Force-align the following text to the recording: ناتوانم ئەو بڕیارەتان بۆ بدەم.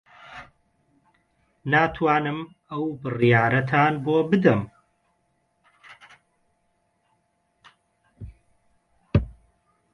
ناتوانم 1.71 2.39
ئەو 2.69 2.83
بڕیارەتان 3.01 3.93
بۆ 4.05 4.15
بدەم. 4.29 4.61